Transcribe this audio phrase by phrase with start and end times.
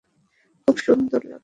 [0.67, 1.39] খুবই সুন্দর লাগে।